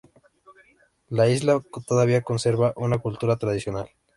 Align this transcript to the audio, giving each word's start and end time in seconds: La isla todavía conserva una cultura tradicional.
La 1.09 1.29
isla 1.29 1.61
todavía 1.85 2.23
conserva 2.23 2.73
una 2.75 2.97
cultura 2.97 3.37
tradicional. 3.37 3.91